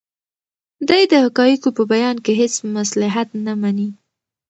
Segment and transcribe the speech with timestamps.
[0.87, 3.89] دی د حقایقو په بیان کې هیڅ مصلحت نه مني.